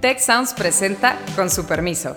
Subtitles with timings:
[0.00, 2.16] Tech Sounds presenta con su permiso.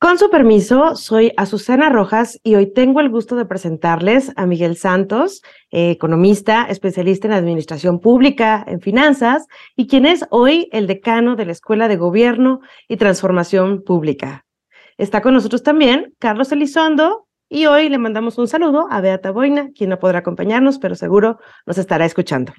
[0.00, 4.76] Con su permiso, soy Azucena Rojas y hoy tengo el gusto de presentarles a Miguel
[4.76, 9.46] Santos, eh, economista, especialista en administración pública, en finanzas,
[9.76, 14.44] y quien es hoy el decano de la Escuela de Gobierno y Transformación Pública.
[14.98, 19.70] Está con nosotros también Carlos Elizondo y hoy le mandamos un saludo a Beata Boina,
[19.74, 22.52] quien no podrá acompañarnos, pero seguro nos estará escuchando.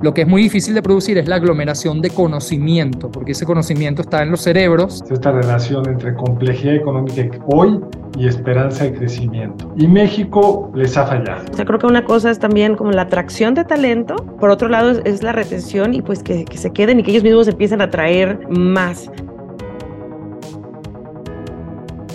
[0.00, 4.02] Lo que es muy difícil de producir es la aglomeración de conocimiento, porque ese conocimiento
[4.02, 5.02] está en los cerebros.
[5.10, 7.80] Esta relación entre complejidad económica hoy
[8.16, 9.72] y esperanza de crecimiento.
[9.76, 11.44] Y México les ha fallado.
[11.50, 14.68] O sea, creo que una cosa es también como la atracción de talento, por otro
[14.68, 17.80] lado es, la retención y pues que, que se queden y que ellos mismos empiecen
[17.80, 19.10] a atraer más.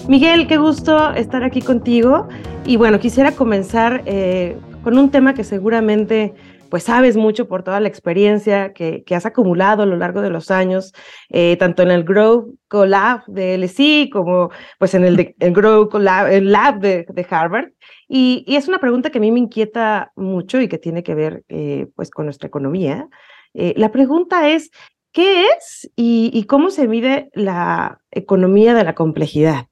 [0.10, 2.28] Miguel, qué gusto estar aquí contigo.
[2.66, 6.34] Y bueno, quisiera comenzar eh, con un tema que seguramente
[6.70, 10.50] pues sabes mucho por toda la experiencia que, has acumulado a lo largo de los
[10.52, 10.92] años,
[11.30, 16.80] eh, tanto en el Grow Collab de LSI como pues en el, Grow Collab, Lab
[16.80, 17.70] de, Harvard.
[18.10, 21.44] Y, es una pregunta que a mí me inquieta mucho y que tiene que ver
[21.48, 23.08] eh, pues con nuestra economía.
[23.54, 24.72] La pregunta es,
[25.12, 29.68] ¿qué es y, cómo se mide la economía de la complejidad?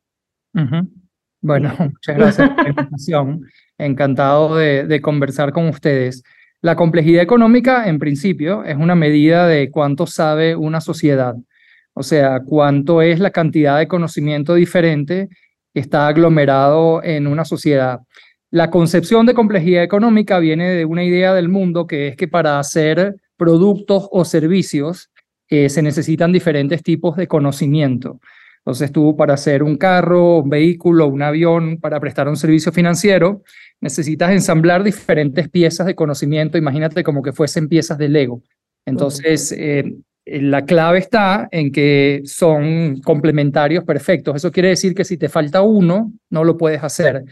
[1.41, 3.41] Bueno, muchas gracias por la invitación.
[3.77, 6.23] Encantado de conversar con ustedes.
[6.63, 11.35] La complejidad económica, en principio, es una medida de cuánto sabe una sociedad,
[11.93, 15.27] o sea, cuánto es la cantidad de conocimiento diferente
[15.73, 18.01] que está aglomerado en una sociedad.
[18.51, 22.59] La concepción de complejidad económica viene de una idea del mundo que es que para
[22.59, 25.09] hacer productos o servicios
[25.49, 28.19] eh, se necesitan diferentes tipos de conocimiento.
[28.65, 33.43] Entonces tú para hacer un carro, un vehículo, un avión, para prestar un servicio financiero,
[33.79, 38.43] necesitas ensamblar diferentes piezas de conocimiento, imagínate como que fuesen piezas de Lego.
[38.85, 39.95] Entonces, eh,
[40.25, 44.35] la clave está en que son complementarios perfectos.
[44.35, 47.23] Eso quiere decir que si te falta uno, no lo puedes hacer.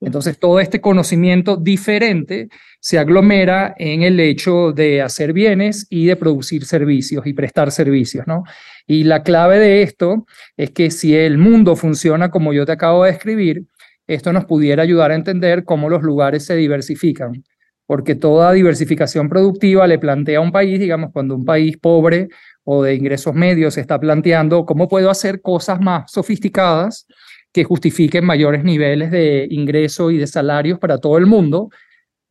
[0.00, 2.48] Entonces, todo este conocimiento diferente
[2.80, 8.24] se aglomera en el hecho de hacer bienes y de producir servicios y prestar servicios,
[8.26, 8.44] ¿no?
[8.88, 10.26] Y la clave de esto
[10.56, 13.66] es que si el mundo funciona como yo te acabo de describir,
[14.06, 17.44] esto nos pudiera ayudar a entender cómo los lugares se diversifican,
[17.86, 22.28] porque toda diversificación productiva le plantea a un país, digamos, cuando un país pobre
[22.64, 27.06] o de ingresos medios se está planteando cómo puedo hacer cosas más sofisticadas
[27.52, 31.68] que justifiquen mayores niveles de ingreso y de salarios para todo el mundo.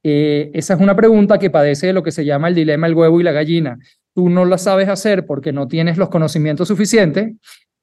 [0.01, 2.95] Eh, esa es una pregunta que padece de lo que se llama el dilema el
[2.95, 3.77] huevo y la gallina.
[4.17, 7.35] Tú no la sabes hacer porque no tienes los conocimientos suficientes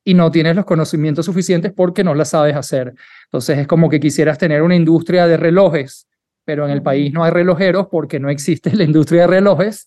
[0.02, 2.92] y no tienes los conocimientos suficientes porque no la sabes hacer.
[3.26, 6.08] Entonces es como que quisieras tener una industria de relojes,
[6.44, 9.86] pero en el país no hay relojeros porque no existe la industria de relojes.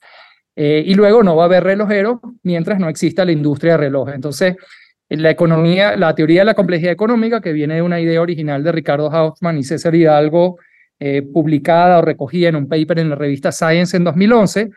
[0.55, 4.15] Eh, y luego no va a haber relojeros mientras no exista la industria de relojes.
[4.15, 4.55] Entonces,
[5.09, 8.71] la economía, la teoría de la complejidad económica, que viene de una idea original de
[8.71, 10.59] Ricardo Hausmann y César Hidalgo,
[10.97, 14.69] eh, publicada o recogida en un paper en la revista Science en 2011,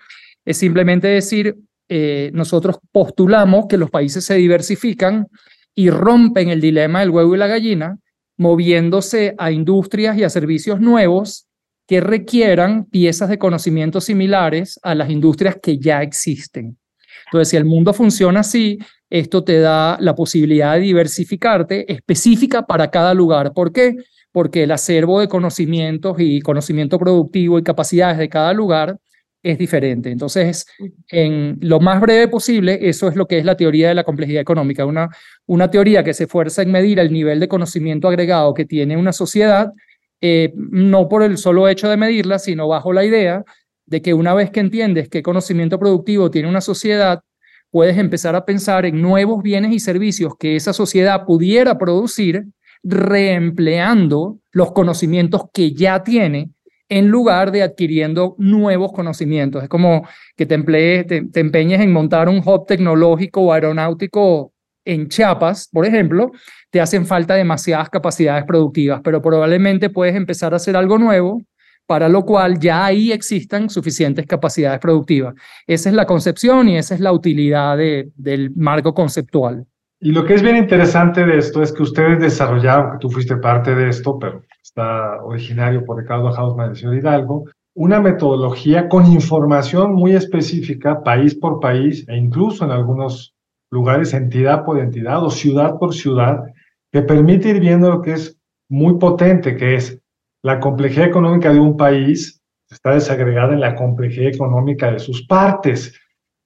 [0.44, 1.56] es simplemente decir,
[1.88, 5.26] eh, nosotros postulamos que los países se diversifican
[5.74, 7.98] y rompen el dilema del huevo y la gallina,
[8.36, 11.46] moviéndose a industrias y a servicios nuevos
[11.86, 16.78] que requieran piezas de conocimiento similares a las industrias que ya existen.
[17.26, 18.78] Entonces, si el mundo funciona así,
[19.10, 23.52] esto te da la posibilidad de diversificarte específica para cada lugar.
[23.52, 23.96] ¿Por qué?
[24.30, 28.98] Porque el acervo de conocimientos y conocimiento productivo y capacidades de cada lugar
[29.42, 30.10] es diferente.
[30.10, 30.66] Entonces,
[31.08, 34.42] en lo más breve posible, eso es lo que es la teoría de la complejidad
[34.42, 35.08] económica, una,
[35.46, 39.12] una teoría que se esfuerza en medir el nivel de conocimiento agregado que tiene una
[39.12, 39.72] sociedad,
[40.20, 43.44] eh, no por el solo hecho de medirla, sino bajo la idea
[43.86, 47.22] de que una vez que entiendes qué conocimiento productivo tiene una sociedad,
[47.70, 52.44] puedes empezar a pensar en nuevos bienes y servicios que esa sociedad pudiera producir
[52.82, 56.50] reempleando los conocimientos que ya tiene
[56.90, 59.62] en lugar de adquiriendo nuevos conocimientos.
[59.62, 60.06] Es como
[60.36, 64.52] que te, emplees, te, empeñes en montar un hub tecnológico o aeronáutico
[64.84, 66.32] en Chiapas, por ejemplo,
[66.70, 71.40] te hacen falta demasiadas capacidades productivas, pero probablemente puedes empezar a hacer algo nuevo
[71.86, 75.34] para lo cual ya ahí existan suficientes capacidades productivas.
[75.66, 79.66] Esa es la concepción y esa es la utilidad del marco conceptual.
[80.00, 83.36] Y lo que es bien interesante de esto es que ustedes desarrollaron, que tú fuiste
[83.36, 87.44] parte de esto, pero está originario por Ricardo Hausmann de Ciudad Hidalgo,
[87.74, 93.34] una metodología con información muy específica, país por país, e incluso en algunos
[93.70, 96.44] lugares entidad por entidad o ciudad por ciudad,
[96.90, 98.38] que permite ir viendo lo que es
[98.68, 100.00] muy potente, que es
[100.42, 105.94] la complejidad económica de un país está desagregada en la complejidad económica de sus partes.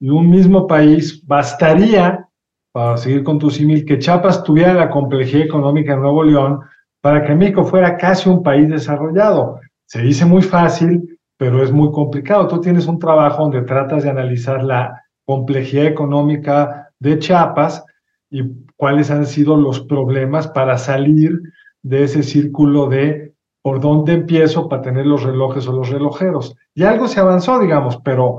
[0.01, 2.24] Y un mismo país bastaría,
[2.75, 6.61] para seguir con tu símil, que Chiapas tuviera la complejidad económica de Nuevo León
[7.01, 9.61] para que México fuera casi un país desarrollado.
[9.87, 12.49] Se dice muy fácil, pero es muy complicado.
[12.49, 17.85] Tú tienes un trabajo donde tratas de analizar la complejidad económica de Chiapas
[18.29, 18.43] y
[18.75, 21.39] cuáles han sido los problemas para salir
[21.85, 26.57] de ese círculo de por dónde empiezo para tener los relojes o los relojeros.
[26.75, 28.39] Y algo se avanzó, digamos, pero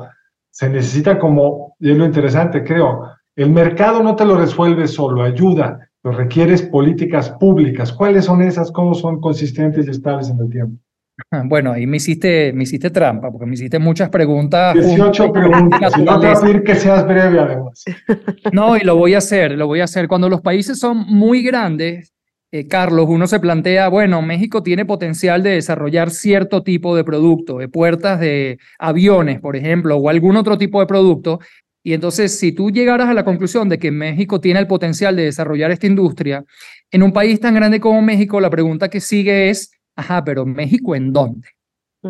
[0.52, 5.24] se necesita como, y es lo interesante, creo, el mercado no te lo resuelve solo,
[5.24, 7.92] ayuda, pero requieres políticas públicas.
[7.92, 8.72] ¿Cuáles son esas?
[8.72, 10.82] ¿Cómo son consistentes y estables en el tiempo?
[11.46, 14.74] Bueno, ahí me hiciste, me hiciste trampa, porque me hiciste muchas preguntas.
[14.74, 17.84] 18 preguntas, y no te voy a pedir que seas breve además.
[18.52, 20.08] No, y lo voy a hacer, lo voy a hacer.
[20.08, 22.14] Cuando los países son muy grandes,
[22.52, 27.58] eh, Carlos, uno se plantea, bueno, México tiene potencial de desarrollar cierto tipo de producto,
[27.58, 31.40] de puertas de aviones, por ejemplo, o algún otro tipo de producto.
[31.86, 35.26] Y entonces, si tú llegaras a la conclusión de que México tiene el potencial de
[35.26, 36.44] desarrollar esta industria,
[36.90, 40.96] en un país tan grande como México, la pregunta que sigue es, ajá, pero México
[40.96, 41.48] en dónde?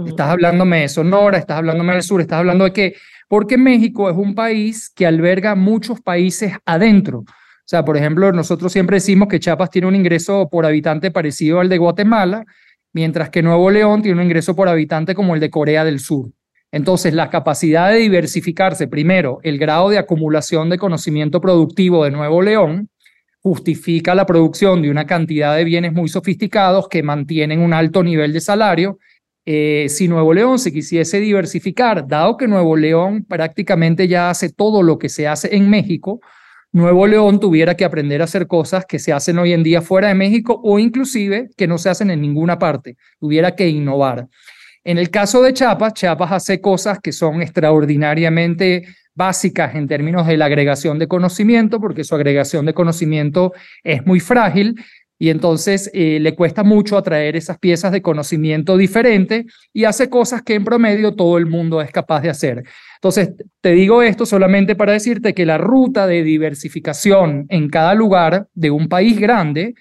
[0.08, 2.96] Estás hablándome de Sonora, estás hablándome del sur, estás hablando de qué?
[3.28, 7.20] Porque México es un país que alberga muchos países adentro.
[7.20, 7.26] O
[7.66, 11.68] sea, por ejemplo, nosotros siempre decimos que Chiapas tiene un ingreso por habitante parecido al
[11.68, 12.46] de Guatemala,
[12.94, 16.30] mientras que Nuevo León tiene un ingreso por habitante como el de Corea del Sur.
[16.76, 22.42] Entonces, la capacidad de diversificarse, primero, el grado de acumulación de conocimiento productivo de Nuevo
[22.42, 22.90] León,
[23.40, 28.34] justifica la producción de una cantidad de bienes muy sofisticados que mantienen un alto nivel
[28.34, 29.00] de salario.
[29.46, 34.84] Eh, si Nuevo León se quisiese diversificar, dado que Nuevo León prácticamente ya hace todo
[34.84, 36.20] lo que se hace en México,
[36.74, 40.10] Nuevo León tuviera que aprender a hacer cosas que se hacen hoy en día fuera
[40.10, 44.28] de México o inclusive que no se hacen en ninguna parte, tuviera que innovar.
[44.86, 48.84] En el caso de Chiapas, Chiapas hace cosas que son extraordinariamente
[49.16, 53.52] básicas en términos de la agregación de conocimiento, porque su agregación de conocimiento
[53.84, 54.76] es muy frágil
[55.18, 60.44] y entonces eh, le cuesta mucho atraer esas piezas de conocimiento diferente y hace cosas
[60.44, 62.64] que en promedio todo el mundo es capaz de hacer.
[62.98, 63.32] Entonces,
[63.62, 68.70] te digo esto solamente para decirte que la ruta de diversificación en cada lugar de
[68.70, 69.74] un país grande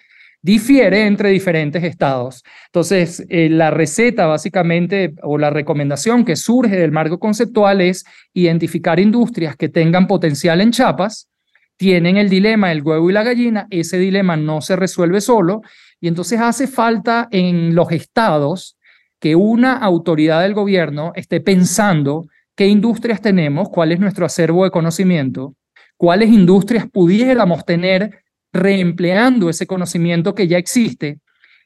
[0.44, 2.44] difiere entre diferentes estados.
[2.66, 8.04] Entonces, eh, la receta básicamente o la recomendación que surge del marco conceptual es
[8.34, 11.30] identificar industrias que tengan potencial en chapas,
[11.78, 15.62] tienen el dilema del huevo y la gallina, ese dilema no se resuelve solo
[15.98, 18.76] y entonces hace falta en los estados
[19.18, 24.70] que una autoridad del gobierno esté pensando qué industrias tenemos, cuál es nuestro acervo de
[24.70, 25.54] conocimiento,
[25.96, 28.23] cuáles industrias pudiéramos tener
[28.54, 31.18] reempleando ese conocimiento que ya existe.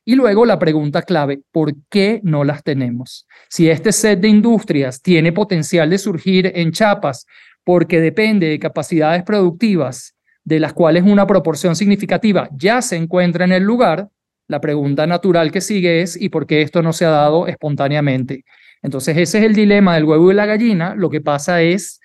[0.05, 3.27] Y luego la pregunta clave, ¿por qué no las tenemos?
[3.51, 7.27] Si este set de industrias tiene potencial de surgir en chapas
[7.63, 10.15] porque depende de capacidades productivas
[10.45, 14.09] de las cuales una proporción significativa ya se encuentra en el lugar,
[14.49, 18.45] la pregunta natural que sigue es ¿y por qué esto no se ha dado espontáneamente?
[18.83, 20.95] Entonces ese es el dilema del huevo y la gallina.
[20.95, 22.01] Lo que pasa es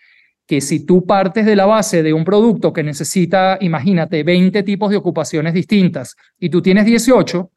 [0.46, 4.90] que si tú partes de la base de un producto que necesita, imagínate, 20 tipos
[4.90, 7.52] de ocupaciones distintas y tú tienes 18,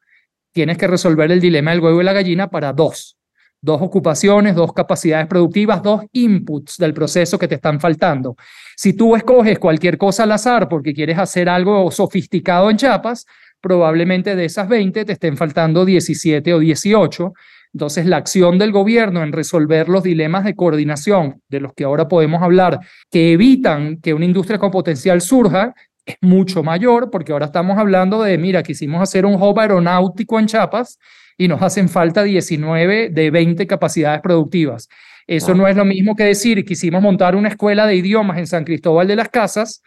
[0.53, 3.17] tienes que resolver el dilema del huevo y la gallina para dos.
[3.59, 8.37] Dos ocupaciones, dos capacidades productivas, dos inputs del proceso que te están faltando.
[8.75, 13.25] Si tú escoges cualquier cosa al azar porque quieres hacer algo sofisticado en chapas,
[13.59, 17.33] probablemente de esas 20 te estén faltando 17 o 18
[17.73, 22.07] entonces, la acción del gobierno en resolver los dilemas de coordinación de los que ahora
[22.07, 22.79] podemos hablar,
[23.11, 25.73] que evitan que una industria con potencial surja,
[26.05, 30.47] es mucho mayor, porque ahora estamos hablando de, mira, quisimos hacer un hub aeronáutico en
[30.47, 30.97] Chiapas
[31.37, 34.87] y nos hacen falta 19 de 20 capacidades productivas.
[35.27, 38.63] Eso no es lo mismo que decir, quisimos montar una escuela de idiomas en San
[38.63, 39.83] Cristóbal de las Casas.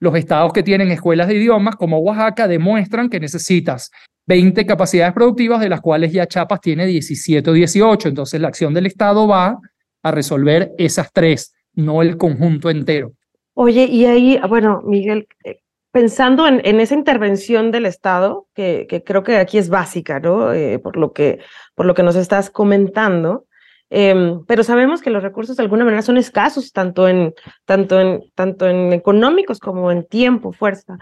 [0.00, 3.90] Los estados que tienen escuelas de idiomas, como Oaxaca, demuestran que necesitas
[4.26, 8.08] 20 capacidades productivas, de las cuales ya Chiapas tiene 17 o 18.
[8.08, 9.58] Entonces, la acción del Estado va
[10.02, 13.12] a resolver esas tres, no el conjunto entero.
[13.54, 19.24] Oye, y ahí, bueno, Miguel, eh, pensando en, esa intervención del Estado, que, que, creo
[19.24, 20.52] que aquí es básica, ¿no?
[20.52, 21.40] Eh, por, lo que,
[21.74, 23.46] por lo que nos estás comentando,
[23.90, 28.20] eh, pero sabemos que los recursos de alguna manera son escasos, tanto en, tanto en,
[28.34, 30.98] tanto en económicos como en tiempo, fuerza.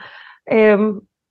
[0.47, 0.77] Eh,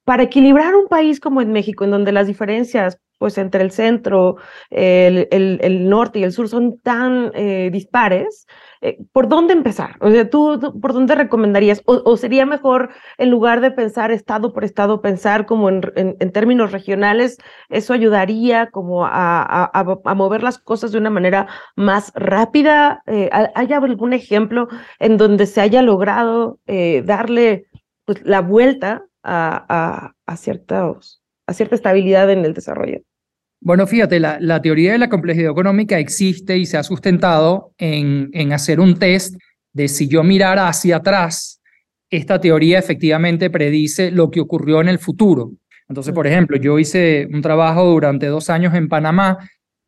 [0.03, 4.35] para equilibrar un país como en México, en donde las diferencias pues entre el centro,
[4.69, 8.45] el, el, norte y el sur son tan eh, dispares,
[8.87, 9.97] eh, ¿por dónde empezar?
[10.01, 11.81] O sea, ¿tú, por dónde recomendarías?
[11.85, 17.37] O, sería mejor, en lugar de pensar estado por estado, pensar como en, términos regionales?
[17.69, 23.01] ¿Eso ayudaría como a, mover las cosas de una manera más rápida?
[23.07, 24.67] Eh, ¿Hay algún ejemplo
[24.99, 26.59] en donde se haya logrado
[27.03, 27.67] darle
[28.05, 32.99] pues, la vuelta a, ciertos, a cierta estabilidad en el desarrollo.
[33.65, 38.53] Bueno, fíjate, la, teoría de la complejidad económica existe y se ha sustentado en, en
[38.53, 39.37] hacer un test
[39.73, 41.63] de si yo mirara hacia atrás,
[42.11, 45.53] esta teoría efectivamente predice lo que ocurrió en el futuro.
[45.89, 49.39] Entonces, por ejemplo, yo hice un trabajo durante dos años en Panamá.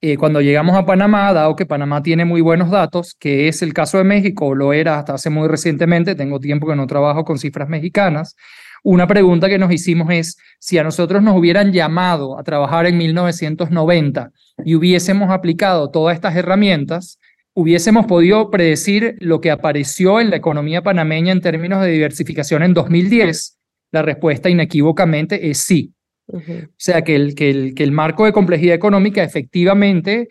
[0.02, 3.76] Eh, cuando llegamos a Panamá, dado que Panamá tiene muy buenos datos, que es el
[3.76, 7.38] caso de México, lo era hasta hace muy recientemente, tengo tiempo que no trabajo con
[7.38, 8.36] cifras mexicanas,
[8.84, 12.98] una pregunta que nos hicimos es, si a nosotros nos hubieran llamado a trabajar en
[12.98, 14.32] 1990
[14.66, 17.20] y hubiésemos aplicado todas estas herramientas,
[17.54, 22.74] hubiésemos podido predecir lo que apareció en la economía panameña en términos de diversificación en
[22.74, 23.58] 2010.
[23.92, 25.94] La respuesta inequívocamente es sí.
[26.28, 26.42] O
[26.78, 30.28] sea que el, que, el, que el marco de complejidad económica efectivamente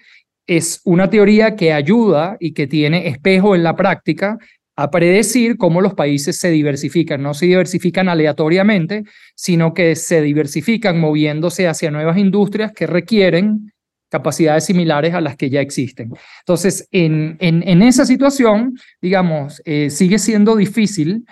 [0.46, 4.38] es una teoría que ayuda y que tiene espejo en la práctica
[4.76, 7.22] a predecir cómo los países se diversifican.
[7.22, 9.04] No se diversifican aleatoriamente,
[9.34, 13.72] sino que se diversifican moviéndose hacia nuevas industrias que requieren
[14.10, 16.12] capacidades similares a las que ya existen.
[16.40, 21.24] Entonces, en, esa situación, digamos, eh, sigue siendo difícil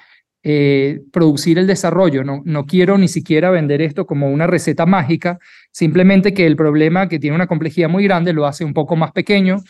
[0.43, 2.25] eh, producir el desarrollo.
[2.25, 5.39] No quiero ni siquiera vender esto como una receta mágica,
[5.71, 9.13] simplemente que el problema que tiene una complejidad muy grande lo hace un poco más
[9.13, 9.63] pequeño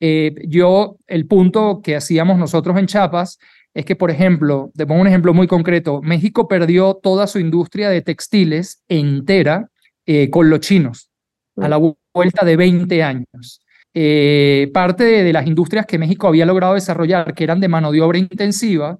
[0.00, 3.38] eh, yo, el punto que hacíamos nosotros en Chiapas
[3.74, 7.90] es que, por ejemplo, te pongo un ejemplo muy concreto, México perdió toda su industria
[7.90, 9.68] de textiles entera
[10.06, 11.10] eh, con los chinos
[11.56, 11.78] a la
[12.14, 13.60] vuelta de 20 años.
[13.94, 17.90] Eh, parte de, de, las industrias que México había logrado desarrollar, que eran de mano
[17.90, 18.98] de obra intensiva,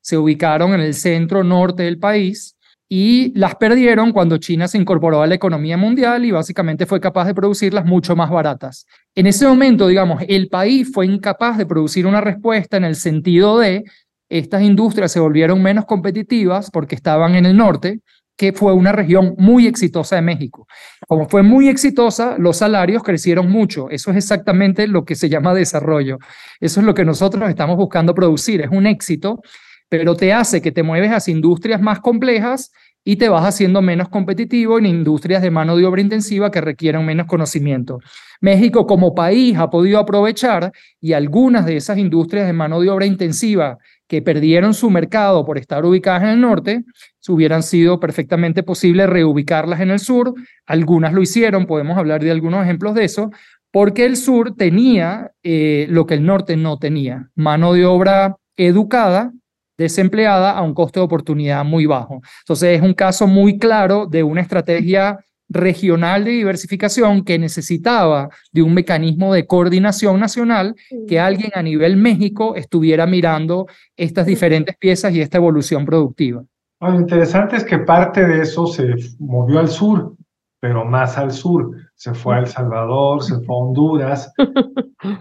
[0.00, 2.53] se ubicaron en el centro norte del país
[2.88, 7.24] y las perdieron cuando China se incorporó a la economía mundial y básicamente fue capaz
[7.26, 8.86] de producirlas mucho más baratas.
[9.14, 13.58] En ese momento, digamos, el país fue incapaz de producir una respuesta en el sentido
[13.58, 13.84] de
[14.28, 18.00] estas industrias se volvieron menos competitivas porque estaban en el norte,
[18.36, 20.66] que fue una región muy exitosa de México.
[21.06, 23.88] Como fue muy exitosa, los salarios crecieron mucho.
[23.90, 26.18] Eso es exactamente lo que se llama desarrollo.
[26.58, 28.60] Eso es lo que nosotros estamos buscando producir.
[28.62, 29.40] Es un éxito
[29.88, 32.72] pero te hace que te mueves hacia industrias más complejas
[33.04, 37.04] y te vas haciendo menos competitivo en industrias de mano de obra intensiva que requieren
[37.04, 38.00] menos conocimiento.
[38.40, 43.04] México como país ha podido aprovechar y algunas de esas industrias de mano de obra
[43.04, 46.84] intensiva que perdieron su mercado por estar ubicadas en el norte,
[47.28, 50.34] hubieran sido perfectamente posible reubicarlas en el sur.
[50.66, 53.30] Algunas lo hicieron, podemos hablar de algunos ejemplos de eso,
[53.70, 59.32] porque el sur tenía eh, lo que el norte no tenía, mano de obra educada
[59.76, 62.20] desempleada a un costo de oportunidad muy bajo.
[62.40, 68.62] Entonces es un caso muy claro de una estrategia regional de diversificación que necesitaba de
[68.62, 70.74] un mecanismo de coordinación nacional
[71.06, 73.66] que alguien a nivel México estuviera mirando
[73.96, 76.42] estas diferentes piezas y esta evolución productiva.
[76.80, 80.14] Lo interesante es que parte de eso se movió al sur,
[80.60, 84.32] pero más al sur se fue a El Salvador, se fue a Honduras,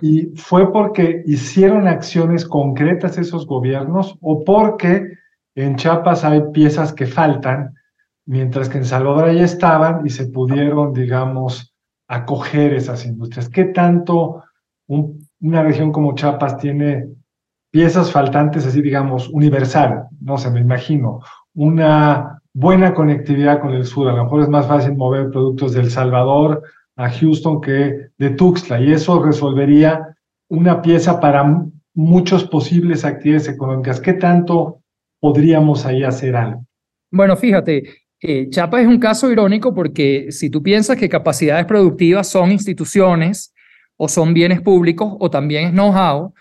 [0.01, 5.13] y fue porque hicieron acciones concretas esos gobiernos o porque
[5.55, 7.75] en Chiapas hay piezas que faltan,
[8.25, 11.73] mientras que en Salvador ya estaban y se pudieron, digamos,
[12.07, 13.49] acoger esas industrias.
[13.49, 14.43] ¿Qué tanto
[14.87, 17.07] una región como Chiapas tiene
[17.71, 20.07] piezas faltantes, así digamos, universal?
[20.21, 21.19] No sé, me imagino,
[21.53, 24.07] una buena conectividad con el sur.
[24.07, 26.63] A lo mejor es más fácil mover productos del Salvador
[26.95, 30.15] a Houston que de Tuxtla y eso resolvería
[30.49, 33.99] una pieza para muchos posibles actividades económicas.
[33.99, 34.81] ¿Qué tanto
[35.19, 36.65] podríamos ahí hacer algo?
[37.11, 37.83] Bueno, fíjate,
[38.21, 43.53] eh, Chapa es un caso irónico porque si tú piensas que capacidades productivas son instituciones
[43.97, 46.33] o son bienes públicos o también es know-how,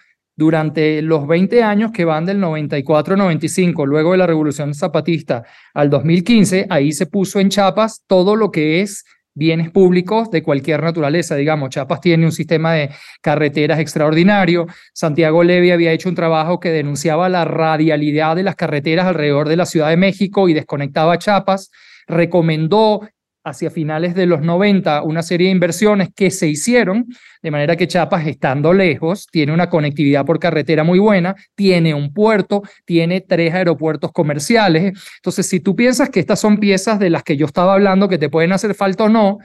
[0.43, 6.67] durante los 20 años que van del 94-95, luego de la Revolución Zapatista al 2015,
[6.69, 11.37] ahí se puso en chapas todo lo que es bienes públicos de cualquier naturaleza.
[11.37, 14.67] Digamos, Chiapas tiene un sistema de carreteras extraordinario.
[14.93, 19.57] Santiago Levy había hecho un trabajo que denunciaba la radialidad de las carreteras alrededor de
[19.57, 21.71] la Ciudad de México y desconectaba a Chiapas.
[22.09, 23.09] Recomendó
[23.45, 27.07] hacia finales de los 90 una serie de inversiones que se hicieron,
[27.43, 32.13] de manera que Chiapas, estando lejos, tiene una conectividad por carretera muy buena, tiene un
[32.13, 34.93] puerto, tiene tres aeropuertos comerciales.
[35.17, 38.19] Entonces, si tú piensas que estas son piezas de las que yo estaba hablando que
[38.19, 39.39] te pueden hacer falta o no,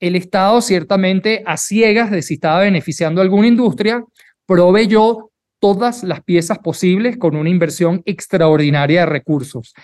[0.00, 4.04] el Estado ciertamente a ciegas de si estaba beneficiando a alguna industria,
[4.46, 9.74] proveyó todas las piezas posibles con una inversión extraordinaria de recursos.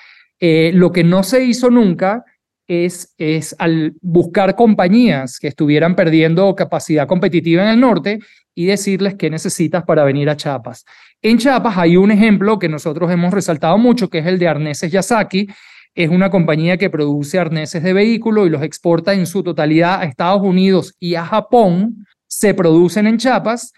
[0.40, 2.24] Eh, lo que no se hizo nunca
[2.66, 8.20] es, es al buscar compañías que estuvieran perdiendo capacidad competitiva en el norte
[8.54, 10.84] y decirles qué necesitas para venir a Chiapas.
[11.22, 14.92] En Chiapas hay un ejemplo que nosotros hemos resaltado mucho, que es el de Arneses
[14.92, 15.48] Yasaki.
[15.94, 20.04] Es una compañía que produce arneses de vehículo y los exporta en su totalidad a
[20.04, 22.06] Estados Unidos y a Japón.
[22.26, 23.72] Se producen en Chiapas.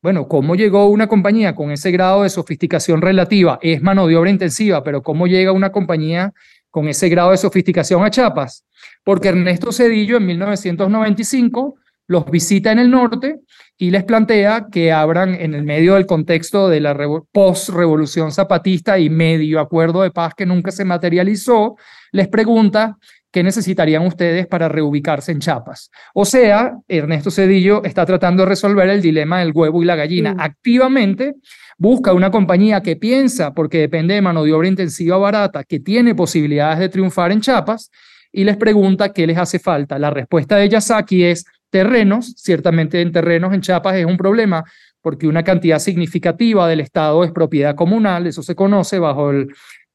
[0.00, 3.58] Bueno, ¿cómo llegó una compañía con ese grado de sofisticación relativa?
[3.60, 6.32] Es mano de obra intensiva, pero ¿cómo llega una compañía
[6.70, 8.64] con ese grado de sofisticación a Chiapas,
[9.04, 11.76] porque Ernesto Cedillo en 1995
[12.08, 13.40] los visita en el norte
[13.76, 16.96] y les plantea que abran en el medio del contexto de la
[17.30, 21.76] post-revolución zapatista y medio acuerdo de paz que nunca se materializó,
[22.10, 22.96] les pregunta
[23.30, 25.90] qué necesitarían ustedes para reubicarse en Chiapas.
[26.14, 30.34] O sea, Ernesto Cedillo está tratando de resolver el dilema del huevo y la gallina
[30.34, 30.40] mm.
[30.40, 31.34] activamente
[31.78, 36.14] busca una compañía que piensa, porque depende de mano de obra intensiva barata, que tiene
[36.14, 37.90] posibilidades de triunfar en Chiapas,
[38.32, 39.98] y les pregunta qué les hace falta.
[39.98, 44.64] La respuesta de Yasaki es terrenos, ciertamente en terrenos en Chiapas es un problema,
[45.00, 49.48] porque una cantidad significativa del Estado es propiedad comunal, eso se conoce bajo el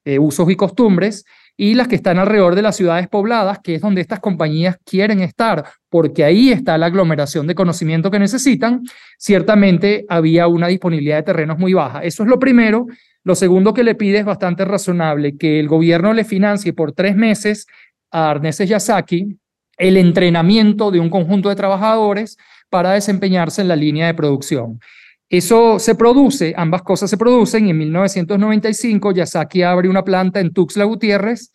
[0.06, 1.26] eh, usos y costumbres,
[1.56, 5.22] y las que están alrededor de las ciudades pobladas, que es donde estas compañías quieren
[5.22, 8.84] estar, porque ahí está la aglomeración de conocimiento que necesitan,
[9.18, 12.04] ciertamente había una disponibilidad de terrenos muy baja.
[12.04, 12.88] Eso es lo primero.
[13.24, 17.16] Lo segundo que le pide es bastante razonable, que el gobierno le financie por tres
[17.16, 17.68] meses
[18.12, 19.38] a Arneses Yasaki
[19.78, 22.38] el entrenamiento de un conjunto de trabajadores
[22.70, 24.80] para desempeñarse en la línea de producción.
[25.30, 30.54] Eso se produce, ambas cosas se producen y en 1995 Yasaki abre una planta en
[30.54, 31.52] Tuxtla Gutiérrez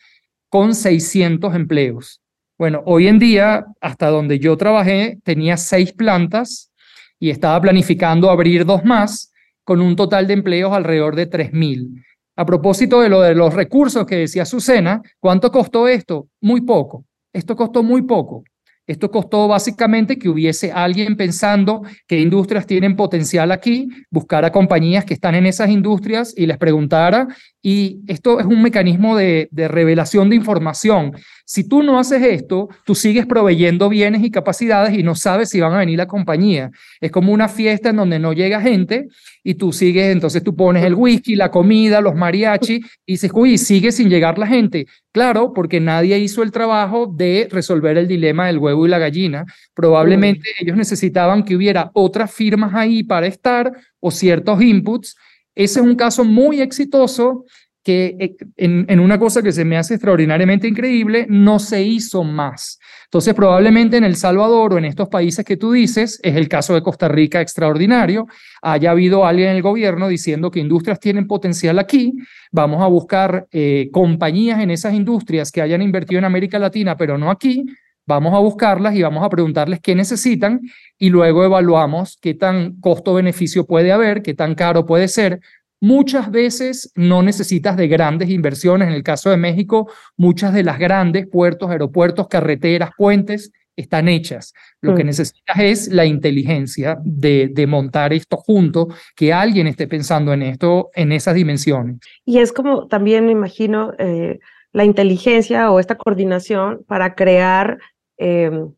[0.48, 2.20] con 600 empleos.
[2.58, 6.72] Bueno, hoy en día, hasta donde yo trabajé, tenía seis plantas
[7.20, 9.32] y estaba planificando abrir dos más
[9.62, 12.04] con un total de empleos alrededor de 3.000.
[12.36, 16.28] A propósito de lo de los recursos que decía Susana, ¿cuánto costó esto?
[16.40, 17.04] Muy poco.
[17.32, 18.44] Esto costó muy poco.
[18.88, 25.04] Esto costó básicamente que hubiese alguien pensando qué industrias tienen potencial aquí, buscar a compañías
[25.04, 27.28] que están en esas industrias y les preguntara.
[27.62, 31.12] Y esto es un mecanismo de, de revelación de información.
[31.50, 35.58] Si tú no haces esto, tú sigues proveyendo bienes y capacidades y no sabes si
[35.60, 36.70] van a venir la compañía.
[37.00, 39.08] Es como una fiesta en donde no llega gente
[39.42, 43.56] y tú sigues, entonces tú pones el whisky, la comida, los mariachi y dices, uy,
[43.56, 44.88] sigue sin llegar la gente.
[45.10, 49.46] Claro, porque nadie hizo el trabajo de resolver el dilema del huevo y la gallina.
[49.72, 55.16] Probablemente ellos necesitaban que hubiera otras firmas ahí para estar o ciertos inputs.
[55.54, 57.46] Ese es un caso muy exitoso
[57.82, 62.78] que eh, en, una cosa que se me hace extraordinariamente increíble, no se hizo más.
[63.04, 66.74] Entonces, probablemente en El Salvador o en estos países que tú dices, es el caso
[66.74, 68.26] de Costa Rica extraordinario,
[68.60, 72.12] haya habido alguien en el gobierno diciendo que industrias tienen potencial aquí,
[72.52, 77.16] vamos a buscar eh, compañías en esas industrias que hayan invertido en América Latina, pero
[77.16, 77.64] no aquí,
[78.08, 80.60] vamos a buscarlas y vamos a preguntarles qué necesitan
[80.98, 85.40] y luego evaluamos qué tan costo-beneficio puede haber, qué tan caro puede ser,
[85.80, 88.88] Muchas veces no necesitas de grandes inversiones.
[88.88, 94.52] En el caso de México, muchas de las grandes puertos, aeropuertos, carreteras, puentes están hechas.
[94.80, 95.06] Lo que mm.
[95.06, 100.90] necesitas es la inteligencia de, de, montar esto junto, que alguien esté pensando en esto,
[100.94, 101.98] en esas dimensiones.
[102.24, 104.40] Y es como también me imagino eh,
[104.72, 107.78] la inteligencia o esta coordinación para crear
[108.16, 108.72] em,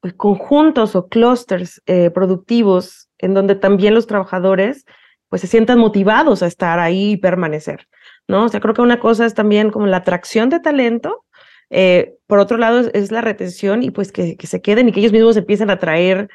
[0.00, 4.86] pues, conjuntos o clústeres eh, productivos en donde también los trabajadores
[5.30, 7.88] pues se sientan motivados a estar ahí y permanecer,
[8.28, 8.44] ¿no?
[8.44, 11.24] O sea, creo que una cosa es también como la atracción de talento,
[11.70, 15.00] eh, por otro lado es, la retención y pues que, que, se queden y que
[15.00, 16.28] ellos mismos empiecen a traer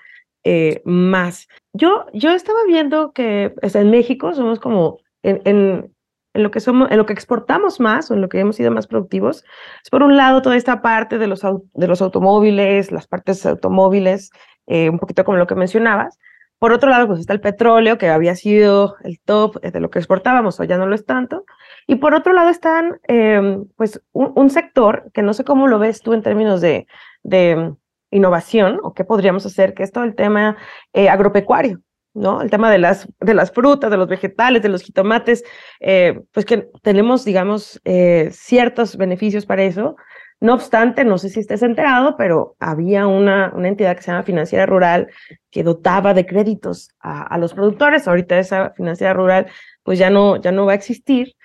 [0.45, 1.47] eh, más.
[1.73, 5.93] Yo, yo estaba viendo que en México somos como en, en,
[6.33, 8.71] en, lo que somos, en lo que exportamos más o en lo que hemos sido
[8.71, 9.43] más productivos,
[9.83, 14.31] es por un lado toda esta parte de los, de los automóviles, las partes automóviles,
[14.67, 16.17] eh, un poquito como lo que mencionabas,
[16.65, 19.99] por otro lado, pues está el petróleo, que había sido el top de lo que
[19.99, 21.45] exportábamos, o ya no lo es tanto.
[21.85, 26.01] Y por otro lado están, em, pues, un, sector que no sé cómo lo ves
[26.01, 26.87] tú en términos de,
[27.21, 27.71] de
[28.09, 30.57] innovación, o qué podríamos hacer, que es todo el tema
[30.93, 31.81] eh, agropecuario,
[32.15, 32.41] ¿no?
[32.41, 35.43] El tema de las, de las frutas, de los vegetales, de los jitomates,
[35.81, 39.97] eh, pues que tenemos, digamos, eh, ciertos beneficios para eso,
[40.41, 44.23] no obstante, no sé si estés enterado, pero había una, una entidad que se llama
[44.23, 45.07] Financiera Rural
[45.49, 48.07] que dotaba de créditos a, los productores.
[48.07, 49.47] Ahorita esa Financiera Rural
[49.83, 51.35] pues ya no, ya no va a existir.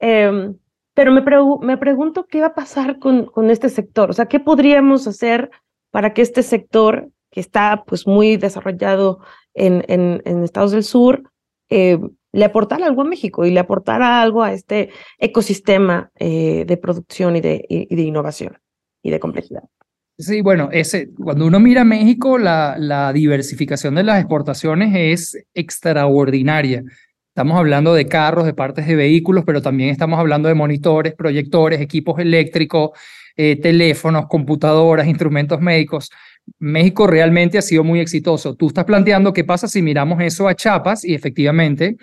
[0.00, 0.56] Em,
[0.94, 1.22] pero me,
[1.66, 4.10] me pregunto qué va a pasar con, con este sector.
[4.10, 5.50] O sea, ¿qué podríamos hacer
[5.90, 9.20] para que este sector, que está pues muy desarrollado
[9.54, 11.22] en, en, Estados del Sur,
[11.70, 11.98] eh,
[12.36, 17.34] le aportara algo a México y le aportara algo a este ecosistema eh, de producción
[17.34, 18.58] y de, innovación
[19.02, 19.62] y de complejidad.
[20.18, 20.68] Sí, bueno,
[21.22, 26.84] cuando uno mira México, la, la diversificación de las exportaciones es extraordinaria.
[27.28, 31.80] Estamos hablando de carros, de partes de vehículos, pero también estamos hablando de monitores, proyectores,
[31.80, 32.90] equipos eléctricos,
[33.36, 36.10] eh, teléfonos, computadoras, instrumentos médicos.
[36.58, 38.54] México realmente ha sido muy exitoso.
[38.54, 41.96] Tú estás planteando qué pasa si miramos eso a Chiapas y efectivamente,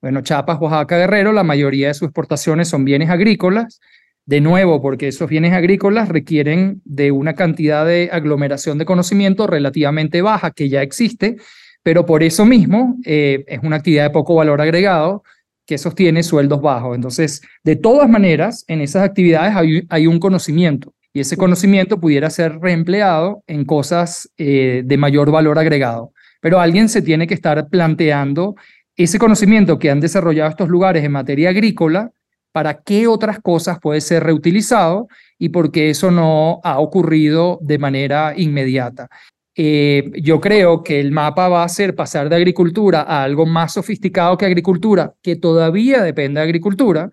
[0.00, 3.80] bueno, Chiapas, Oaxaca, Guerrero, la mayoría de sus exportaciones son bienes agrícolas
[4.28, 10.20] de nuevo, porque esos bienes agrícolas requieren de una cantidad de aglomeración de conocimiento relativamente
[10.20, 11.36] baja que ya existe,
[11.82, 15.22] pero por eso mismo eh, es una actividad de poco valor agregado
[15.64, 16.94] que sostiene sueldos bajos.
[16.94, 19.54] Entonces, de todas maneras, en esas actividades
[19.88, 25.58] hay, un conocimiento y ese conocimiento pudiera ser reempleado en cosas eh, de mayor valor
[25.58, 26.12] agregado.
[26.42, 28.56] Pero alguien se tiene que estar planteando
[29.04, 32.10] ese conocimiento que han desarrollado estos lugares en materia agrícola,
[32.52, 35.06] para qué otras cosas puede ser reutilizado
[35.38, 39.08] y por qué eso no ha ocurrido de manera inmediata.
[39.54, 43.74] Eh, yo creo que el mapa va a ser pasar de agricultura a algo más
[43.74, 47.10] sofisticado que agricultura, que todavía depende de agricultura.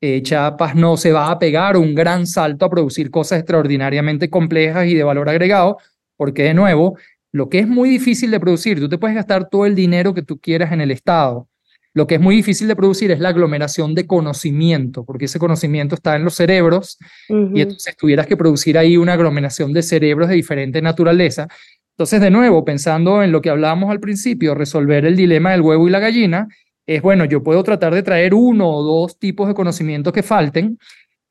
[0.00, 4.86] Eh, Chiapas no se va a pegar un gran salto a producir cosas extraordinariamente complejas
[4.86, 5.78] y de valor agregado,
[6.16, 6.96] porque de nuevo,
[7.32, 10.22] lo que es muy difícil de producir, tú te puedes gastar todo el dinero que
[10.22, 11.48] tú quieras en el Estado,
[11.92, 15.96] lo que es muy difícil de producir es la aglomeración de conocimiento, porque ese conocimiento
[15.96, 20.36] está en los cerebros y entonces tuvieras que producir ahí una aglomeración de cerebros de
[20.36, 21.48] diferente naturaleza.
[21.96, 25.88] Entonces, de nuevo, pensando en lo que hablábamos al principio, resolver el dilema del huevo
[25.88, 26.46] y la gallina,
[26.86, 30.78] es bueno, yo puedo tratar de traer uno o dos tipos de conocimiento que falten,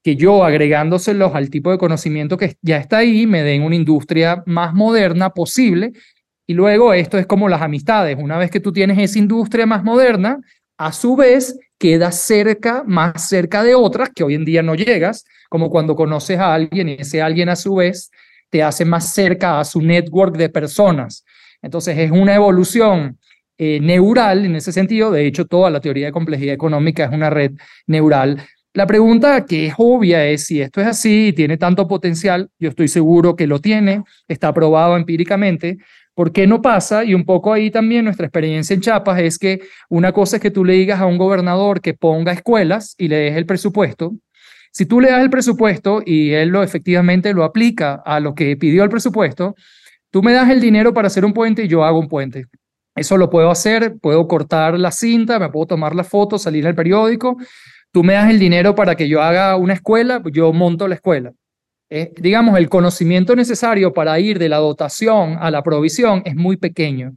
[0.03, 4.43] que yo agregándoselos al tipo de conocimiento que ya está ahí, me den una industria
[4.45, 5.91] más moderna posible
[6.47, 8.17] y luego esto es como las amistades.
[8.19, 10.39] Una vez que tú tienes esa industria más moderna,
[10.77, 15.25] a su vez queda cerca, más cerca de otras que hoy en día no llegas,
[15.49, 18.09] como cuando conoces a alguien y ese alguien a su vez
[18.49, 21.23] te hace más cerca a su network de personas.
[21.61, 23.19] Entonces es una evolución
[23.57, 25.11] eh, neural en ese sentido.
[25.11, 27.51] De hecho, toda la teoría de complejidad económica es una red
[27.87, 28.41] neural.
[28.79, 32.69] La pregunta que es obvia es si esto es así y tiene tanto potencial, yo
[32.69, 35.79] estoy seguro que lo tiene, está probado empíricamente,
[36.13, 37.03] ¿Por qué no pasa?
[37.03, 40.49] Y un poco ahí también nuestra experiencia en Chiapas es que una cosa es que
[40.49, 44.13] tú le digas a un gobernador que ponga escuelas y le des el presupuesto.
[44.71, 48.55] Si tú le das el presupuesto y él lo efectivamente lo aplica a lo que
[48.55, 49.55] pidió el presupuesto,
[50.09, 52.45] tú me das el dinero para hacer un puente y yo hago un puente.
[52.95, 56.75] Eso lo puedo hacer, puedo cortar la cinta, me puedo tomar la foto, salir al
[56.75, 57.37] periódico.
[57.91, 61.33] Tú me das el dinero para que yo haga una escuela, yo monto la escuela.
[61.89, 66.57] Eh, digamos, el conocimiento necesario para ir de la dotación a la provisión es muy
[66.57, 67.15] pequeño.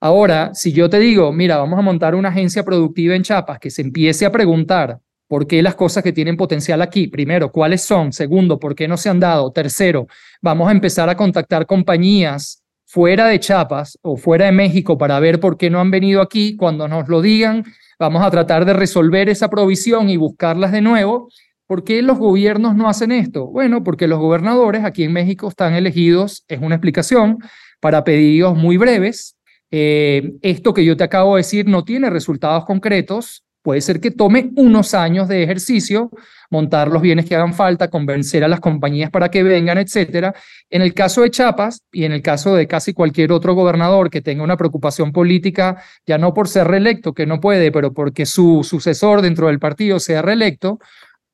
[0.00, 3.70] Ahora, si yo te digo, mira, vamos a montar una agencia productiva en Chiapas que
[3.70, 8.12] se empiece a preguntar por qué las cosas que tienen potencial aquí, primero, cuáles son,
[8.12, 10.06] segundo, por qué no se han dado, tercero,
[10.40, 15.38] vamos a empezar a contactar compañías fuera de Chiapas o fuera de México para ver
[15.38, 17.64] por qué no han venido aquí, cuando nos lo digan,
[17.98, 21.28] vamos a tratar de resolver esa provisión y buscarlas de nuevo
[21.68, 23.46] ¿Por qué los gobiernos no hacen esto?
[23.46, 27.40] Bueno, porque los gobernadores aquí en México están elegidos, es una explicación,
[27.78, 29.36] para pedidos muy breves.
[29.70, 33.44] Eh, esto que yo te acabo de decir no tiene resultados concretos.
[33.68, 36.10] Puede ser que tome unos años de ejercicio,
[36.48, 40.34] montar los bienes que hagan falta, convencer a las compañías para que vengan, etcétera.
[40.70, 44.22] En el caso de Chiapas y en el caso de casi cualquier otro gobernador que
[44.22, 48.64] tenga una preocupación política, ya no por ser reelecto, que no puede, pero porque su
[48.64, 50.78] sucesor dentro del partido sea reelecto,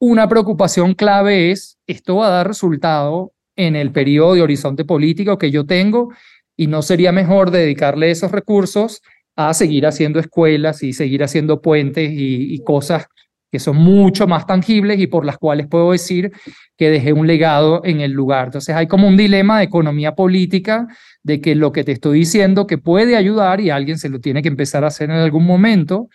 [0.00, 5.38] una preocupación clave es, esto va a dar resultado en el periodo de horizonte político
[5.38, 6.08] que yo tengo
[6.56, 9.02] y no sería mejor dedicarle esos recursos
[9.36, 13.06] a seguir haciendo escuelas y seguir haciendo puentes y, cosas
[13.50, 16.32] que son mucho más tangibles y por las cuales puedo decir
[16.76, 18.46] que dejé un legado en el lugar.
[18.46, 20.88] Entonces hay como un dilema de economía política
[21.22, 24.42] de que lo que te estoy diciendo que puede ayudar y alguien se lo tiene
[24.42, 26.08] que empezar a hacer en algún momento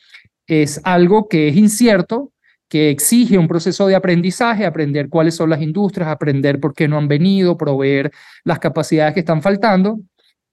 [0.48, 2.34] es algo que es incierto,
[2.68, 6.98] que exige un proceso de aprendizaje, aprender cuáles son las industrias, aprender por qué no
[6.98, 8.12] han venido, proveer
[8.44, 10.00] las capacidades que están faltando,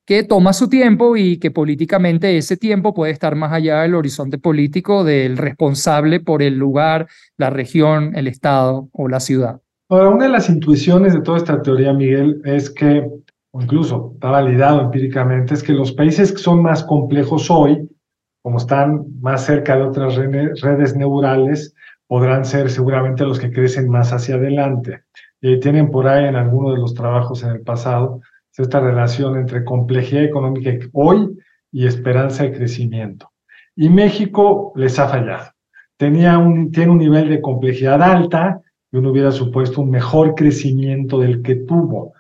[0.07, 4.39] que toma su tiempo y que políticamente ese tiempo puede estar más allá del horizonte
[4.39, 9.61] político del responsable por el lugar, la región, el estado o la ciudad.
[9.89, 13.09] Ahora, una de las intuiciones de toda esta teoría, Miguel, es que,
[13.51, 17.89] o incluso está validado empíricamente, es que los países que son más complejos hoy,
[18.43, 21.75] como están más cerca de otras redes neurales,
[22.07, 25.03] podrán ser seguramente los que crecen más hacia adelante.
[25.41, 28.21] Eh, tienen por ahí en alguno de los trabajos en el pasado
[28.63, 31.39] esta relación entre complejidad económica hoy
[31.71, 33.31] y esperanza de crecimiento.
[33.75, 35.51] Y México les ha fallado.
[35.97, 41.19] Tenía un, tiene un nivel de complejidad alta y uno hubiera supuesto un mejor crecimiento
[41.19, 42.15] del que tuvo.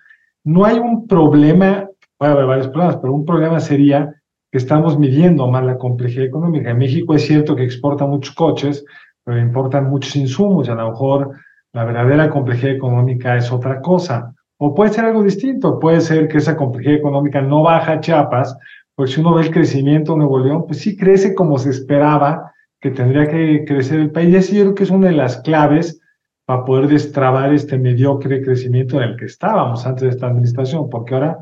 [0.44, 4.14] No hay un problema, puede haber varios problemas, pero un problema sería
[4.52, 6.70] que estamos midiendo mal la complejidad económica.
[6.70, 8.84] En México es cierto que exporta muchos coches,
[9.24, 11.32] pero importan muchos insumos y a lo mejor
[11.72, 14.35] la verdadera complejidad económica es otra cosa.
[14.58, 18.56] O puede ser algo distinto, puede ser que esa complejidad económica no baja a Chiapas,
[18.94, 22.52] porque si uno ve el crecimiento de Nuevo León, pues sí crece como se esperaba
[22.80, 24.32] que tendría que crecer el país.
[24.32, 26.00] Y es cierto que es una de las claves
[26.46, 31.14] para poder destrabar este mediocre crecimiento en el que estábamos antes de esta administración, porque
[31.14, 31.38] ahora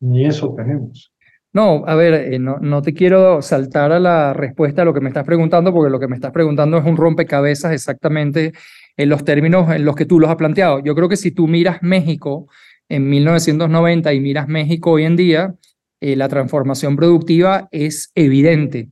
[0.00, 1.12] ni eso tenemos.
[1.52, 5.00] No, a ver, eh, no, no te quiero saltar a la respuesta a lo que
[5.00, 8.52] me estás preguntando, porque lo que me estás preguntando es un rompecabezas exactamente
[8.96, 10.82] en los términos en los que tú los has planteado.
[10.82, 12.48] Yo creo que si tú miras México
[12.88, 15.54] en 1990 y miras México hoy en día,
[16.00, 18.90] eh, la transformación productiva es evidente.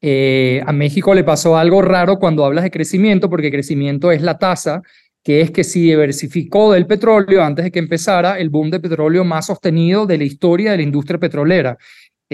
[0.00, 4.38] Eh, a México le pasó algo raro cuando hablas de crecimiento, porque crecimiento es la
[4.38, 4.82] tasa,
[5.22, 9.24] que es que si diversificó del petróleo antes de que empezara el boom de petróleo
[9.24, 11.78] más sostenido de la historia de la industria petrolera.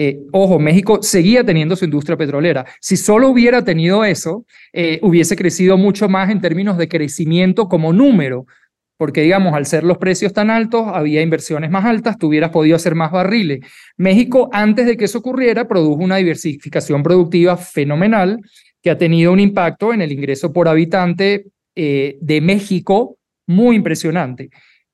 [0.01, 2.65] Eh, ojo, México seguía teniendo su industria petrolera.
[2.79, 7.91] Si solo hubiera tenido eso, eh, hubiese crecido mucho más en términos de crecimiento como
[7.91, 8.45] número,
[8.95, 12.77] porque digamos, al ser los precios tan altos, había inversiones más altas, tú hubieras podido
[12.77, 13.59] hacer más barriles.
[13.97, 18.39] México, antes de que eso ocurriera, produjo una diversificación productiva fenomenal
[18.81, 24.49] que ha tenido un impacto en el ingreso por habitante eh, de México muy impresionante.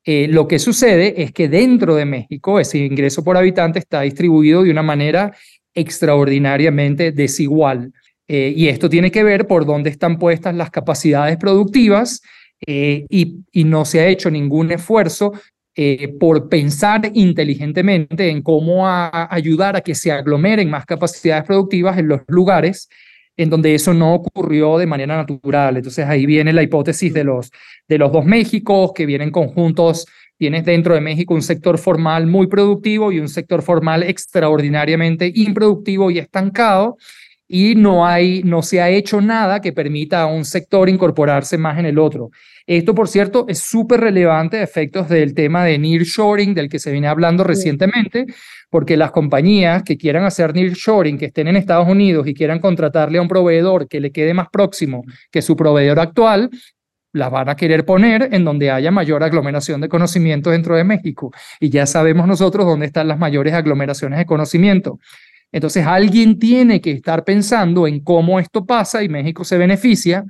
[0.06, 4.63] Eh, lo que sucede es que dentro de México ese ingreso por habitante está distribuido
[4.63, 5.36] de una manera
[5.74, 7.91] extraordinariamente desigual.
[8.28, 12.22] Eh, y esto tiene que ver por dónde están puestas las capacidades productivas
[12.68, 15.34] y, y, no se ha hecho ningún esfuerzo
[16.20, 22.22] por pensar inteligentemente en cómo ayudar a que se aglomeren más capacidades productivas en los
[22.28, 22.88] lugares
[23.38, 25.78] en donde eso no ocurrió de manera natural.
[25.78, 27.52] Entonces ahí viene la hipótesis de los,
[27.88, 30.06] de los dos Méxicos que vienen conjuntos.
[30.38, 36.12] Tienes dentro de México un sector formal muy productivo y un sector formal extraordinariamente improductivo
[36.12, 36.98] y estancado
[37.48, 41.78] y no, hay, no se ha hecho nada que permita a un sector incorporarse más
[41.78, 42.32] en el otro.
[42.65, 46.91] Esto, por cierto, es súper relevante a efectos del tema de nearshoring, del que se
[46.91, 48.26] viene hablando recientemente,
[48.69, 53.17] porque las compañías que quieran hacer nearshoring, que estén en Estados Unidos y quieran contratarle
[53.17, 56.49] a un proveedor que le quede más próximo que su proveedor actual,
[57.13, 61.32] las van a querer poner en donde haya mayor aglomeración de conocimiento dentro de México.
[61.60, 64.99] Y ya sabemos nosotros dónde están las mayores aglomeraciones de conocimiento.
[65.51, 70.25] Entonces alguien tiene que estar pensando en cómo esto pasa y México se beneficia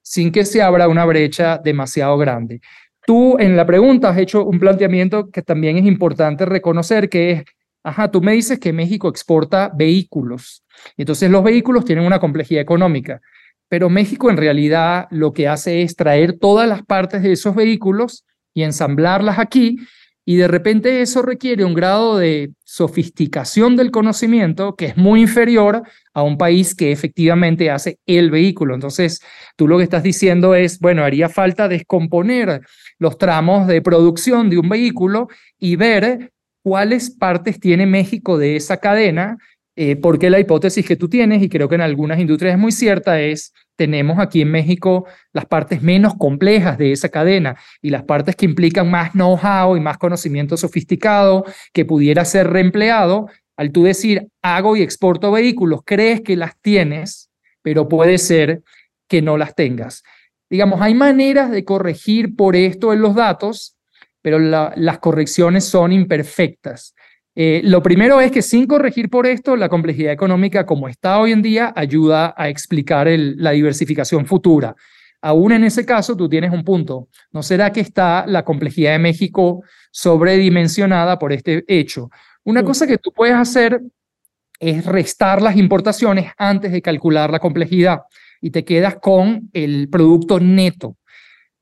[0.00, 2.60] sin que se abra una brecha demasiado grande.
[3.06, 7.44] Tú en la pregunta has hecho un planteamiento que también es importante reconocer, que es,
[7.82, 10.64] ajá, tú me dices que México exporta vehículos.
[10.96, 13.20] Entonces los vehículos tienen una complejidad económica,
[13.68, 18.24] pero México en realidad lo que hace es traer todas las partes de esos vehículos
[18.54, 19.78] y ensamblarlas aquí
[20.24, 25.82] y de repente eso requiere un grado de sofisticación del conocimiento que es muy inferior
[26.12, 28.74] a un país que efectivamente hace el vehículo.
[28.74, 29.20] Entonces,
[29.56, 32.60] tú lo que estás diciendo es, bueno, haría falta descomponer
[32.98, 38.78] los tramos de producción de un vehículo y ver cuáles partes tiene México de esa
[38.78, 39.38] cadena,
[39.76, 42.72] eh, porque la hipótesis que tú tienes, y creo que en algunas industrias es muy
[42.72, 48.02] cierta, es tenemos aquí en México las partes menos complejas de esa cadena y las
[48.02, 53.28] partes que implican más know-how y más conocimiento sofisticado que pudiera ser reempleado.
[53.56, 57.30] Al tú decir, hago y exporto vehículos, crees que las tienes,
[57.62, 58.60] pero puede ser
[59.08, 60.02] que no las tengas.
[60.50, 63.76] Digamos, hay maneras de corregir por esto en los datos,
[64.22, 66.94] pero las correcciones son imperfectas.
[67.34, 71.32] Eh, lo primero es que sin corregir por esto, la complejidad económica como está hoy
[71.32, 74.74] en día ayuda a explicar la diversificación futura.
[75.22, 77.08] Aún en ese caso, tú tienes un punto.
[77.30, 82.10] ¿No será que está la complejidad de México sobredimensionada por este hecho?
[82.44, 83.80] Una cosa que tú puedes hacer
[84.58, 88.00] es restar las importaciones antes de calcular la complejidad
[88.40, 90.96] y te quedas con el producto neto.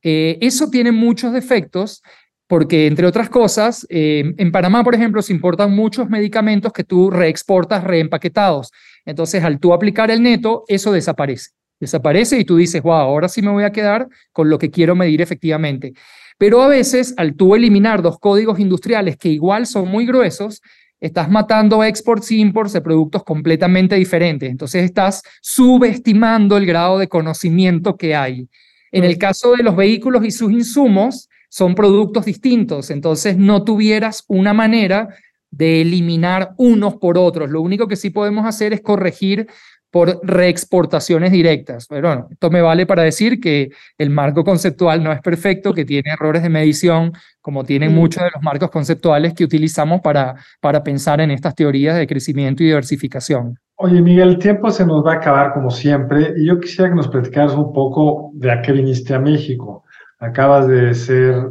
[0.03, 2.03] Eh, eso tiene muchos defectos
[2.49, 7.11] porque entre otras cosas, eh, en Panamá, por ejemplo, se importan muchos medicamentos que tú
[7.11, 8.73] reexportas reempaquetados.
[9.05, 11.51] Entonces, al tú aplicar el neto, eso desaparece.
[11.79, 14.97] Desaparece y tú dices, wow, ahora sí me voy a quedar con lo que quiero
[14.97, 15.93] medir efectivamente.
[16.39, 20.63] Pero a veces, al tú eliminar dos códigos industriales que igual son muy gruesos,
[21.01, 24.51] estás matando exports y imports de productos completamente diferentes.
[24.51, 28.49] Entonces, estás subestimando el grado de conocimiento que hay.
[28.91, 34.25] En el caso de los vehículos y sus insumos, son productos distintos, entonces no tuvieras
[34.29, 35.09] una manera
[35.51, 37.51] de eliminar unos por otros.
[37.51, 39.49] Lo único que sí podemos hacer es corregir
[39.91, 41.87] por reexportaciones directas.
[41.89, 45.85] Pero bueno, esto me vale para decir que el marco conceptual no es perfecto, que
[45.85, 50.83] tiene errores de medición, como tienen muchos de los marcos conceptuales que utilizamos para, para
[50.83, 53.59] pensar en estas teorías de crecimiento y diversificación.
[53.77, 56.97] Oye, Miguel, el tiempo se nos va a acabar como siempre y yo quisiera que
[56.97, 59.85] nos platicaras un poco de a qué viniste a México.
[60.19, 61.51] Acabas de ser,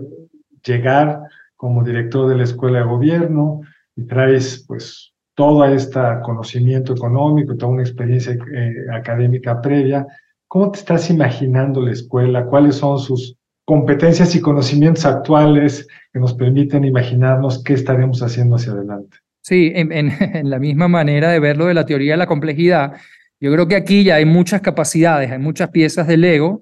[0.65, 1.21] llegar
[1.55, 3.61] como director de la Escuela de Gobierno
[3.95, 10.05] y traes pues todo este conocimiento económico, toda una experiencia eh, académica previa.
[10.47, 12.45] ¿Cómo te estás imaginando la escuela?
[12.45, 18.71] ¿Cuáles son sus competencias y conocimientos actuales que nos permiten imaginarnos qué estaremos haciendo hacia
[18.73, 19.17] adelante?
[19.41, 20.11] Sí, en,
[20.49, 22.93] la misma manera de verlo de la teoría de la complejidad,
[23.39, 26.61] yo creo que aquí ya hay muchas capacidades, hay muchas piezas del ego.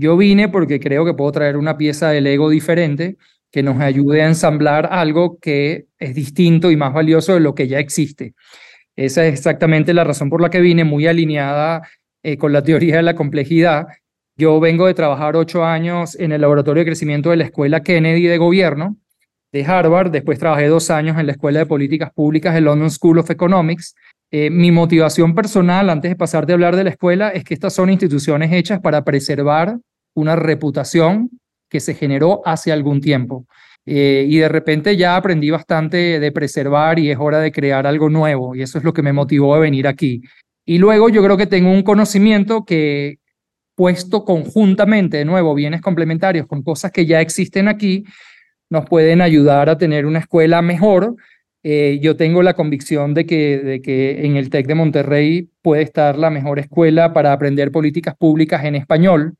[0.00, 3.18] Yo vine porque creo que puedo traer una pieza del ego diferente
[3.52, 7.68] que nos ayude a ensamblar algo que es distinto y más valioso de lo que
[7.68, 8.32] ya existe.
[8.96, 11.82] Esa es exactamente la razón por la que vine, muy alineada
[12.22, 13.88] eh, con la teoría de la complejidad.
[14.38, 18.22] Yo vengo de trabajar ocho años en el laboratorio de crecimiento de la Escuela Kennedy
[18.22, 18.96] de Gobierno
[19.52, 23.18] de Harvard, después trabajé dos años en la Escuela de Políticas Públicas de London School
[23.18, 23.94] of Economics.
[24.30, 27.74] Eh, mi motivación personal, antes de pasar de hablar de la escuela, es que estas
[27.74, 29.76] son instituciones hechas para preservar
[30.14, 31.30] una reputación
[31.68, 33.46] que se generó hace algún tiempo.
[33.86, 38.10] Eh, y de repente ya aprendí bastante de preservar y es hora de crear algo
[38.10, 40.22] nuevo, y eso es lo que me motivó a venir aquí.
[40.66, 43.18] Y luego yo creo que tengo un conocimiento que,
[43.74, 48.04] puesto conjuntamente, de nuevo, bienes complementarios con cosas que ya existen aquí,
[48.68, 51.16] nos pueden ayudar a tener una escuela mejor.
[51.62, 55.82] Eh, yo tengo la convicción de que, de que en el TEC de Monterrey puede
[55.82, 59.34] estar la mejor escuela para aprender políticas públicas en español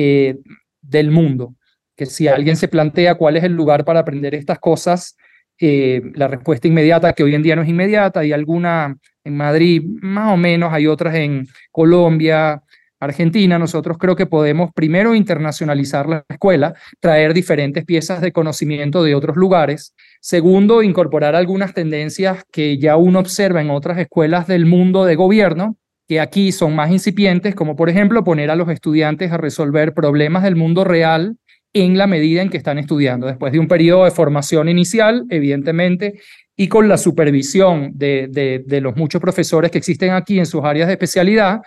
[0.00, 0.36] eh,
[0.80, 1.56] del mundo.
[1.96, 5.16] Que si alguien se plantea cuál es el lugar para aprender estas cosas,
[5.60, 9.82] eh, la respuesta inmediata, que hoy en día no es inmediata, hay alguna en Madrid,
[10.00, 12.62] más o menos, hay otras en Colombia,
[13.00, 19.16] Argentina, nosotros creo que podemos primero internacionalizar la escuela, traer diferentes piezas de conocimiento de
[19.16, 19.94] otros lugares.
[20.20, 25.76] Segundo, incorporar algunas tendencias que ya uno observa en otras escuelas del mundo de gobierno,
[26.08, 30.42] que aquí son más incipientes, como por ejemplo poner a los estudiantes a resolver problemas
[30.42, 31.36] del mundo real
[31.74, 36.18] en la medida en que están estudiando, después de un periodo de formación inicial, evidentemente,
[36.56, 40.94] y con la supervisión de, los muchos profesores que existen aquí en sus áreas de
[40.94, 41.60] especialidad,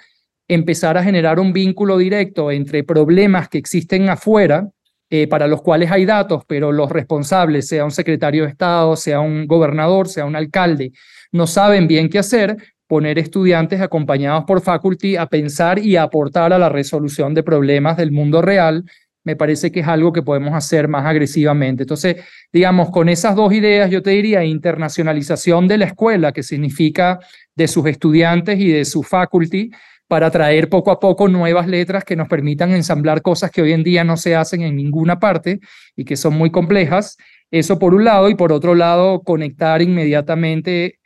[0.47, 4.67] empezar a generar un vínculo directo entre problemas que existen afuera,
[5.09, 9.19] eh, para los cuales hay datos, pero los responsables, sea un secretario de Estado, sea
[9.19, 10.93] un gobernador, sea un alcalde,
[11.31, 12.57] no saben bien qué hacer,
[12.91, 18.11] poner estudiantes acompañados por faculty a pensar y aportar a la resolución de problemas del
[18.11, 18.83] mundo real,
[19.23, 21.83] me parece que es algo que podemos hacer más agresivamente.
[21.83, 22.17] Entonces,
[22.51, 27.19] digamos, con esas dos ideas, yo te diría internacionalización de la escuela, que significa
[27.55, 29.71] de sus estudiantes y de su faculty,
[30.09, 33.83] para traer poco a poco nuevas letras que nos permitan ensamblar cosas que hoy en
[33.83, 35.61] día no se hacen en ninguna parte
[35.95, 37.15] y que son muy complejas.
[37.51, 40.99] Eso por un lado y por otro lado conectar inmediatamente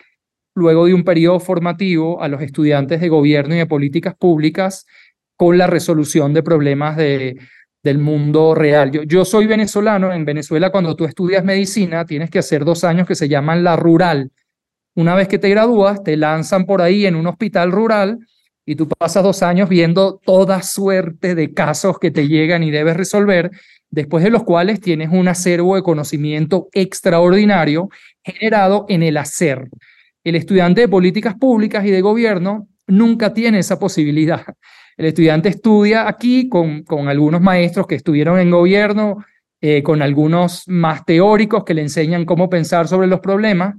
[0.55, 4.85] luego de un periodo formativo a los estudiantes de gobierno y de políticas públicas
[5.35, 7.37] con la resolución de problemas de,
[7.83, 8.89] del mundo real.
[8.89, 13.05] Yo, yo soy venezolano, en Venezuela cuando tú estudias medicina tienes que hacer dos años
[13.05, 14.31] que se llaman la rural.
[14.95, 18.17] Una vez que te gradúas, te lanzan por ahí en un hospital rural
[18.65, 22.97] y tú pasas dos años viendo toda suerte de casos que te llegan y debes
[22.97, 23.51] resolver,
[23.91, 27.89] después de los cuales tienes un acervo de conocimiento extraordinario
[28.23, 29.69] generado en el hacer.
[30.25, 34.43] El estudiante de políticas públicas y de gobierno nunca tiene esa posibilidad.
[34.97, 39.23] El estudiante estudia aquí con, algunos maestros que estuvieron en gobierno,
[39.61, 43.75] eh, con algunos más teóricos que le enseñan cómo pensar sobre los problemas,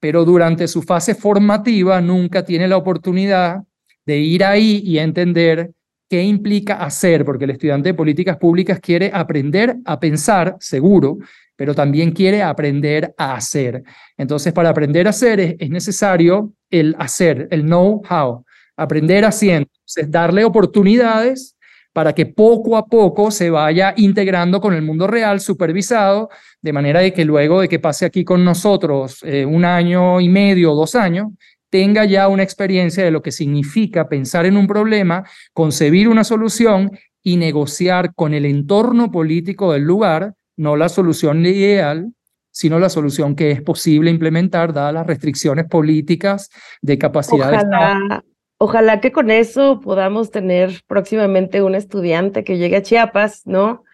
[0.00, 3.62] pero durante su fase formativa nunca tiene la oportunidad
[4.04, 5.70] de ir ahí y entender
[6.10, 11.18] qué implica hacer, porque el estudiante de políticas públicas quiere aprender a pensar, seguro,
[11.56, 13.82] pero también quiere aprender a hacer.
[14.16, 18.44] Entonces, para aprender a hacer es, necesario el hacer, el know-how,
[18.76, 21.56] aprender haciendo, es darle oportunidades
[21.92, 26.28] para que poco a poco se vaya integrando con el mundo real, supervisado,
[26.60, 30.28] de manera de que luego de que pase aquí con nosotros eh, un año y
[30.28, 31.28] medio, dos años,
[31.70, 36.90] tenga ya una experiencia de lo que significa pensar en un problema, concebir una solución
[37.22, 42.12] y negociar con el entorno político del lugar, no la solución ideal,
[42.50, 46.50] sino la solución que es posible implementar dadas las restricciones políticas
[46.82, 48.24] de capacidad ojalá,
[48.58, 53.84] Ojalá que con eso podamos tener próximamente un estudiante que llegue a Chiapas, ¿no?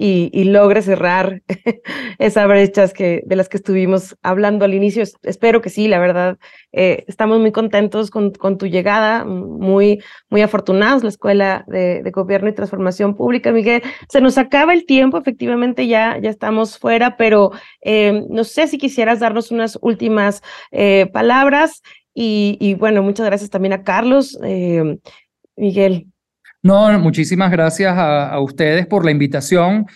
[0.00, 1.42] Y, logre cerrar
[2.18, 5.02] esas brechas que, de las que estuvimos hablando al inicio.
[5.22, 6.38] Espero que sí, la verdad.
[6.72, 12.48] Eh, estamos muy contentos con, con, tu llegada, muy, muy afortunados, la Escuela de, Gobierno
[12.48, 13.82] y Transformación Pública, Miguel.
[14.08, 17.50] Se nos acaba el tiempo, efectivamente ya, ya estamos fuera, pero
[17.82, 21.82] eh, no sé si quisieras darnos unas últimas eh, palabras.
[22.14, 24.38] Y, y, bueno, muchas gracias también a Carlos.
[25.56, 26.06] Miguel.
[26.62, 29.86] No, muchísimas gracias a, ustedes por la invitación.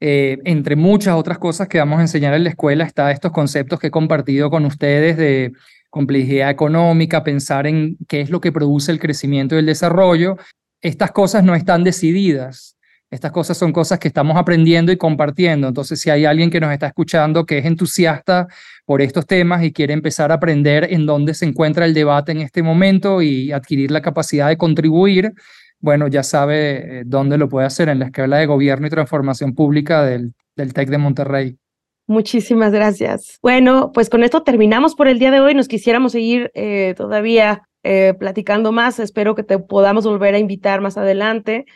[0.00, 3.80] Eh, entre muchas otras cosas que vamos a enseñar en la escuela está estos conceptos
[3.80, 5.52] que he compartido con ustedes de
[5.90, 10.36] complejidad económica, pensar en qué es lo que produce el crecimiento y el desarrollo.
[10.80, 12.76] Estas cosas no están decididas.
[13.10, 15.66] Estas cosas son cosas que estamos aprendiendo y compartiendo.
[15.68, 18.48] Entonces, si hay alguien que nos está escuchando que es entusiasta
[18.84, 22.42] por estos temas y quiere empezar a aprender en dónde se encuentra el debate en
[22.42, 25.32] este momento y adquirir la capacidad de contribuir,
[25.80, 29.54] bueno, ya sabe eh, dónde lo puede hacer en la Escuela de Gobierno y Transformación
[29.54, 31.58] Pública del, del TEC de Monterrey.
[32.06, 33.38] Muchísimas gracias.
[33.42, 35.54] Bueno, pues con esto terminamos por el día de hoy.
[35.54, 38.98] Nos quisiéramos seguir eh, todavía eh, platicando más.
[38.98, 41.66] Espero que te podamos volver a invitar más adelante.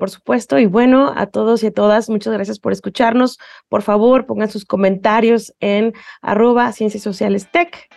[0.00, 0.58] por supuesto.
[0.58, 3.38] Y bueno, a todos y a todas, muchas gracias por escucharnos.
[3.68, 7.88] Por favor, pongan sus comentarios en arroba Ciencias Sociales Tech.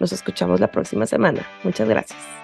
[0.00, 1.46] nos escuchamos la próxima semana.
[1.62, 2.43] Muchas gracias.